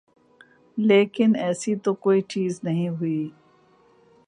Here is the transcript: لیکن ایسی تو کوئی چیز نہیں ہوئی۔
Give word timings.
لیکن 0.77 1.31
ایسی 1.35 1.75
تو 1.83 1.93
کوئی 1.93 2.21
چیز 2.21 2.59
نہیں 2.63 2.89
ہوئی۔ 2.89 3.29